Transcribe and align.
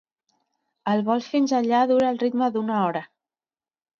El 0.93 1.03
vol 1.09 1.21
fins 1.33 1.53
allà 1.59 1.83
dura 1.91 2.09
al 2.13 2.19
ritme 2.23 2.47
d'una 2.57 2.79
hora. 2.87 3.03